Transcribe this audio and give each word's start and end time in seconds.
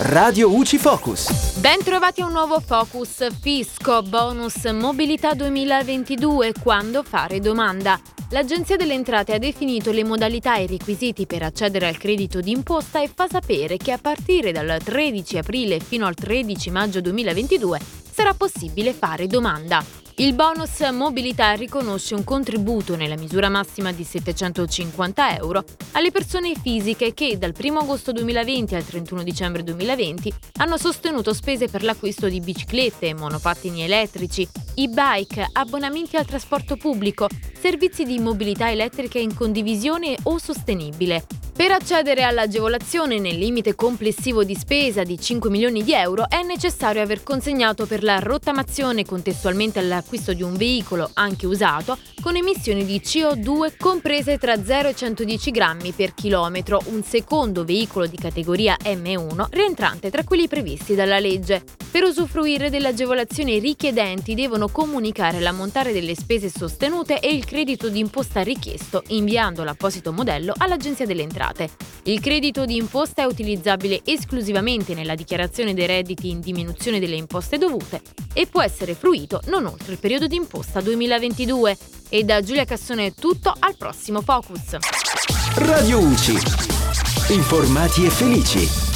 Radio 0.00 0.54
UCI 0.54 0.78
Focus. 0.78 1.58
Ben 1.58 1.82
trovati 1.82 2.20
a 2.20 2.26
un 2.26 2.30
nuovo 2.30 2.60
Focus 2.60 3.26
Fisco 3.40 4.00
Bonus 4.02 4.64
Mobilità 4.66 5.34
2022 5.34 6.52
quando 6.62 7.02
fare 7.02 7.40
domanda. 7.40 7.98
L'Agenzia 8.30 8.76
delle 8.76 8.94
Entrate 8.94 9.34
ha 9.34 9.38
definito 9.38 9.90
le 9.90 10.04
modalità 10.04 10.54
e 10.54 10.62
i 10.62 10.66
requisiti 10.68 11.26
per 11.26 11.42
accedere 11.42 11.88
al 11.88 11.98
credito 11.98 12.40
d'imposta 12.40 13.02
e 13.02 13.10
fa 13.12 13.26
sapere 13.26 13.76
che 13.76 13.90
a 13.90 13.98
partire 13.98 14.52
dal 14.52 14.78
13 14.80 15.38
aprile 15.38 15.80
fino 15.80 16.06
al 16.06 16.14
13 16.14 16.70
maggio 16.70 17.00
2022 17.00 17.80
sarà 18.12 18.34
possibile 18.34 18.92
fare 18.92 19.26
domanda. 19.26 19.84
Il 20.20 20.34
bonus 20.34 20.80
mobilità 20.90 21.52
riconosce 21.52 22.16
un 22.16 22.24
contributo 22.24 22.96
nella 22.96 23.16
misura 23.16 23.48
massima 23.48 23.92
di 23.92 24.02
750 24.02 25.36
euro 25.36 25.62
alle 25.92 26.10
persone 26.10 26.54
fisiche 26.60 27.14
che 27.14 27.38
dal 27.38 27.54
1 27.56 27.78
agosto 27.78 28.10
2020 28.10 28.74
al 28.74 28.84
31 28.84 29.22
dicembre 29.22 29.62
2020 29.62 30.34
hanno 30.56 30.76
sostenuto 30.76 31.32
spese 31.32 31.68
per 31.68 31.84
l'acquisto 31.84 32.28
di 32.28 32.40
biciclette, 32.40 33.14
monopattini 33.14 33.84
elettrici, 33.84 34.48
e-bike, 34.74 35.50
abbonamenti 35.52 36.16
al 36.16 36.26
trasporto 36.26 36.74
pubblico, 36.76 37.28
servizi 37.56 38.02
di 38.02 38.18
mobilità 38.18 38.72
elettrica 38.72 39.20
in 39.20 39.36
condivisione 39.36 40.16
o 40.24 40.38
sostenibile, 40.38 41.26
per 41.58 41.72
accedere 41.72 42.22
all'agevolazione 42.22 43.18
nel 43.18 43.36
limite 43.36 43.74
complessivo 43.74 44.44
di 44.44 44.54
spesa 44.54 45.02
di 45.02 45.18
5 45.18 45.50
milioni 45.50 45.82
di 45.82 45.92
euro 45.92 46.28
è 46.28 46.44
necessario 46.44 47.02
aver 47.02 47.24
consegnato 47.24 47.84
per 47.84 48.04
la 48.04 48.20
rottamazione 48.20 49.04
contestualmente 49.04 49.80
all'acquisto 49.80 50.32
di 50.34 50.44
un 50.44 50.54
veicolo, 50.54 51.10
anche 51.14 51.46
usato, 51.46 51.98
con 52.22 52.36
emissioni 52.36 52.84
di 52.84 53.00
CO2 53.00 53.72
comprese 53.76 54.38
tra 54.38 54.62
0 54.62 54.90
e 54.90 54.94
110 54.94 55.50
grammi 55.50 55.90
per 55.90 56.14
chilometro, 56.14 56.80
un 56.90 57.02
secondo 57.02 57.64
veicolo 57.64 58.06
di 58.06 58.16
categoria 58.16 58.76
M1 58.80 59.46
rientrante 59.50 60.12
tra 60.12 60.22
quelli 60.22 60.46
previsti 60.46 60.94
dalla 60.94 61.18
legge. 61.18 61.64
Per 61.90 62.02
usufruire 62.02 62.68
dell'agevolazione 62.68 63.52
i 63.52 63.58
richiedenti 63.60 64.34
devono 64.34 64.68
comunicare 64.68 65.40
l'ammontare 65.40 65.92
delle 65.92 66.14
spese 66.14 66.50
sostenute 66.50 67.18
e 67.18 67.34
il 67.34 67.46
credito 67.46 67.88
d'imposta 67.88 68.42
richiesto 68.42 69.02
inviando 69.08 69.64
l'apposito 69.64 70.12
modello 70.12 70.52
all'Agenzia 70.58 71.06
delle 71.06 71.22
Entrate. 71.22 71.70
Il 72.04 72.20
credito 72.20 72.66
d'imposta 72.66 73.22
è 73.22 73.24
utilizzabile 73.24 74.02
esclusivamente 74.04 74.92
nella 74.94 75.14
dichiarazione 75.14 75.72
dei 75.72 75.86
redditi 75.86 76.28
in 76.28 76.40
diminuzione 76.40 77.00
delle 77.00 77.16
imposte 77.16 77.56
dovute 77.56 78.02
e 78.34 78.46
può 78.46 78.60
essere 78.60 78.94
fruito 78.94 79.40
non 79.46 79.64
oltre 79.64 79.92
il 79.92 79.98
periodo 79.98 80.26
d'imposta 80.26 80.82
2022. 80.82 81.76
E 82.10 82.22
da 82.22 82.42
Giulia 82.42 82.64
Cassone 82.64 83.06
è 83.06 83.14
tutto, 83.14 83.54
al 83.58 83.76
prossimo 83.76 84.20
Focus. 84.20 84.76
Radio 85.56 85.98
UCI. 86.00 86.38
Informati 87.32 88.04
e 88.04 88.10
felici. 88.10 88.87